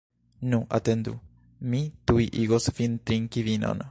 [0.53, 1.13] Nu, atendu,
[1.73, 3.89] mi tuj igos vin trinki vinon!